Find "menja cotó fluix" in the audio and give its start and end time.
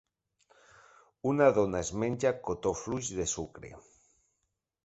2.05-3.15